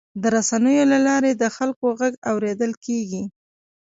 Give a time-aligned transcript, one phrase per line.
[0.21, 3.23] د رسنیو له لارې د خلکو غږ اورېدل کېږي.